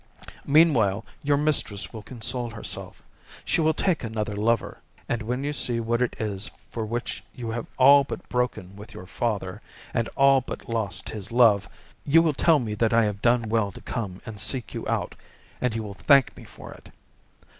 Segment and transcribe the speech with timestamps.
[0.47, 3.03] Meanwhile, your mistress will console herself;
[3.45, 7.51] she will take another lover; and when you see what it is for which you
[7.51, 9.61] have all but broken with your father,
[9.93, 11.69] and all but lost his love,
[12.03, 15.13] you will tell me that I have done well to come and seek you out,
[15.61, 16.89] and you will thank me for it.